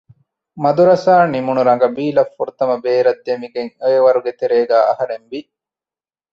[0.63, 5.39] މަދުރަސާ ނިމުނު ރަނގަބީލަށް ފުރަތަމަ ބޭރަށް ދެމިގަތް އޮއިވަރުގެ ތެރޭގައި އަހަރެން ވި